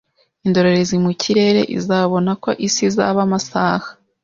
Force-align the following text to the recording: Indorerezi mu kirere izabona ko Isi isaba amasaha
Indorerezi 0.45 0.95
mu 1.03 1.11
kirere 1.21 1.61
izabona 1.77 2.31
ko 2.43 2.49
Isi 2.67 2.81
isaba 2.89 3.19
amasaha 3.27 3.87